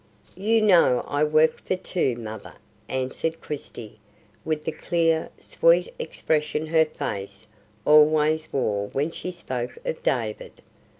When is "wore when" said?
8.51-9.11